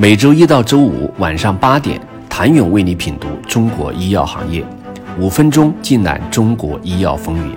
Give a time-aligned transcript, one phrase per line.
[0.00, 2.00] 每周一到周五晚上八点，
[2.30, 4.64] 谭勇为你品读中国医药行业，
[5.18, 7.56] 五分钟尽览中国医药风云。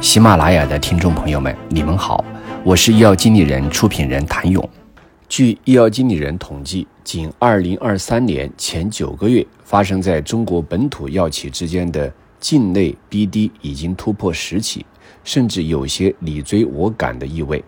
[0.00, 2.24] 喜马拉雅的听众朋友们，你们好，
[2.64, 4.66] 我是医药经理人、出品人谭勇。
[5.28, 12.10] 据医药经理人统计，仅2023年前九个月，发生在中国本土药企之间的
[12.40, 14.86] 境内 BD 已经突破十起，
[15.22, 17.62] 甚至有些你追我赶的意味。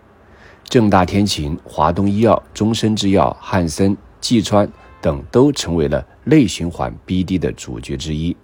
[0.63, 3.95] 正大天晴、华东医药、中生制药、汉森。
[4.19, 4.69] 济川
[5.01, 8.35] 等都成为了内循环 BD 的主角之一。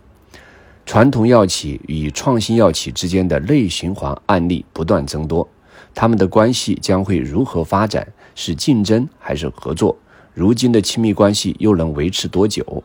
[0.85, 5.47] 传统药企与创新药企之间的内循环案例不断增多，
[5.95, 8.05] 他们的关系将会如何发展？
[8.35, 9.97] 是竞争还是合作？
[10.33, 12.83] 如今的亲密关系又能维持多久？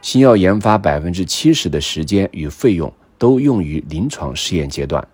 [0.00, 5.06] 新药研发百分之七十的时间与费用都用于临床试验阶段。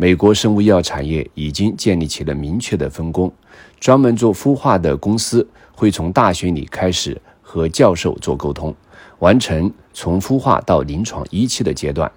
[0.00, 3.30] 美国生物医药产业已经建立起了明确的分工，
[3.78, 8.74] 专门做孵化的公司会从大学里开始和教授做沟通，
[9.18, 12.10] 完成从孵化到临床一期的阶段。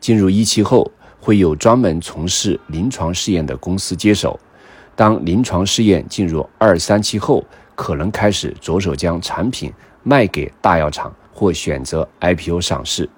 [0.00, 4.36] 进入一期后，会有专门从事临床试验的公司接手。
[4.96, 7.44] 当临床试验进入二三期后，
[7.76, 9.72] 可能开始着手将产品
[10.02, 13.08] 卖给大药厂或选择 IPO 上市。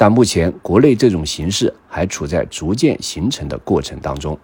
[0.00, 4.38] 但目前国内这种形势还处在逐渐形成的过程当中。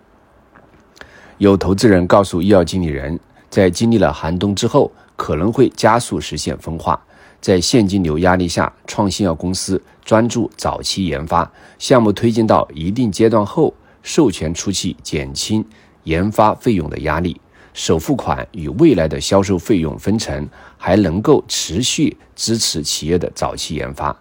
[1.38, 7.02] 有投资人告诉医药经理人，在经历了寒冬之后，可能会加速实现分化。
[7.40, 15.64] 在现金流压力下，创新药公司专注早期研发，项目推进到一定阶段后，授权初期减轻
[16.02, 17.40] 研发费用的压力，
[17.72, 24.14] 首付款与未来的销售费用分成，还能够持续支持企业的早期研发。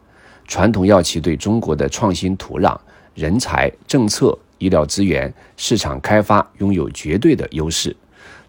[0.48, 2.78] 传统药企对中国的创新土壤、
[3.14, 7.96] 人才、政策、医疗资源、市场开发拥有绝对的优势。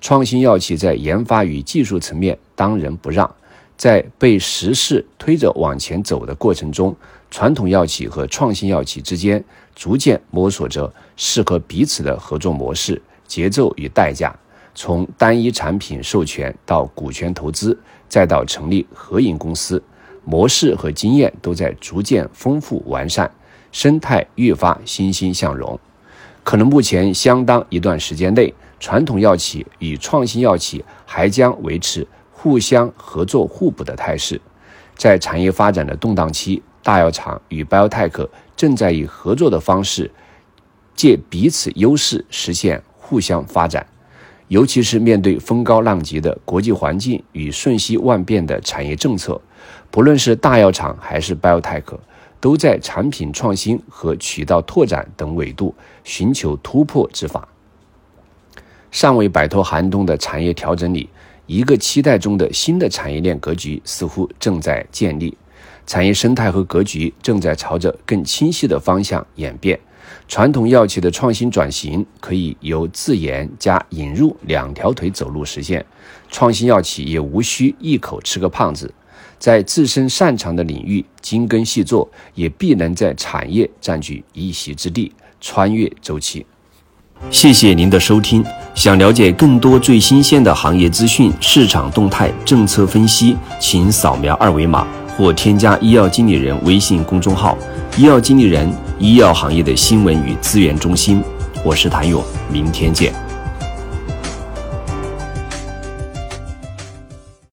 [0.01, 3.29] 创新药企在研发与技术层面当仁不让，
[3.77, 6.95] 在被时势推着往前走的过程中，
[7.31, 9.43] 传统药企和创新药企之间
[9.75, 14.35] 逐渐摸索着适合彼此的合作模式、节奏与代价。
[14.75, 17.77] 从单一产品授权到股权投资，
[18.09, 19.83] 再到成立合营公司。
[20.27, 23.31] 模式和经验都在逐渐丰富完善，
[23.71, 25.79] 生态越发欣欣向荣。
[26.43, 34.41] 可能目前相当一段时间内，传统药企与创新药企还将维持互相合作互补的态势。
[34.97, 40.11] 在产业发展的动荡期，大药厂与 biotech 正在以合作的方式，
[40.95, 43.87] 借彼此优势实现互相发展。
[44.49, 49.41] 尤其是面对风高浪急的国际环境与瞬息万变的产业政策，
[49.91, 51.99] 不论是大药厂还是 biotech，
[52.41, 55.75] 都在产品创新和渠道拓展等维度
[56.05, 57.49] 寻求突破之法。
[58.93, 61.11] 尚未摆脱寒冬的产业调整里，
[61.47, 65.37] 一个期待中的新的产业链格局似乎正在建立，
[65.87, 69.79] 产业生态和格局正在朝着更清晰的方向演变。
[70.29, 75.85] 传统药企的创新转型可以由自研加引入两条腿走路实现，
[76.31, 78.93] 创新药企也无需一口吃个胖子，
[79.39, 86.45] 在自身擅长的领域精耕细作，也必能在产业占据一席之地，穿越周期。
[87.31, 88.45] 谢谢您的收听，
[88.75, 94.87] 想了解更多最新鲜的行业资讯、市场动态、政策分析，请扫描二维码
[95.17, 97.57] 或添加医药经理人微信公众号
[97.97, 98.71] “医药经理人”。
[98.99, 101.23] 医药行业的新闻与资源中心，
[101.63, 103.13] 我是谭勇，明天见。